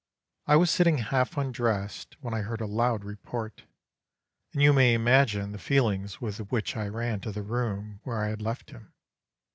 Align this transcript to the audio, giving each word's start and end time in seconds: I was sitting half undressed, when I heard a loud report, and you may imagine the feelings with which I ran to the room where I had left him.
I 0.47 0.55
was 0.55 0.71
sitting 0.71 0.97
half 0.97 1.37
undressed, 1.37 2.17
when 2.21 2.33
I 2.33 2.39
heard 2.39 2.59
a 2.59 2.65
loud 2.65 3.03
report, 3.03 3.65
and 4.51 4.59
you 4.59 4.73
may 4.73 4.95
imagine 4.95 5.51
the 5.51 5.59
feelings 5.59 6.19
with 6.19 6.39
which 6.51 6.75
I 6.75 6.87
ran 6.87 7.19
to 7.21 7.31
the 7.31 7.43
room 7.43 7.99
where 8.01 8.17
I 8.17 8.29
had 8.29 8.41
left 8.41 8.71
him. 8.71 8.93